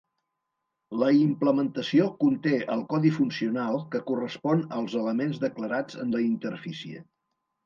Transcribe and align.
La 1.01 1.09
implementació 1.17 2.07
conté 2.23 2.53
el 2.77 2.81
codi 2.93 3.11
funcional 3.19 3.77
que 3.97 4.01
correspon 4.09 4.65
als 4.79 4.97
elements 5.03 5.43
declarats 5.45 6.01
en 6.07 6.17
la 6.19 6.25
interfície. 6.31 7.05